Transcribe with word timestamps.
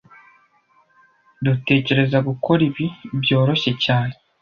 Dutekereza 1.45 2.17
gukora 2.27 2.61
ibi 2.69 2.85
byoroshye 3.21 3.71
cyane 3.83 4.13